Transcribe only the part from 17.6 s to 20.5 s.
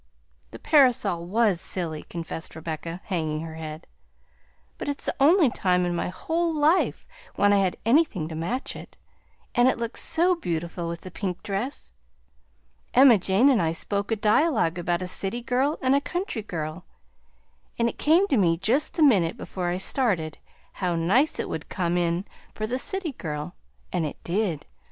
and it came to me just the minute before I started